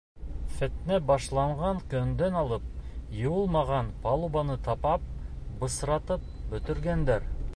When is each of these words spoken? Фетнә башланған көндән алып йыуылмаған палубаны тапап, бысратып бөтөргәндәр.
Фетнә 0.59 0.95
башланған 1.09 1.81
көндән 1.91 2.37
алып 2.39 2.65
йыуылмаған 3.19 3.93
палубаны 4.07 4.57
тапап, 4.71 5.07
бысратып 5.61 6.27
бөтөргәндәр. 6.55 7.33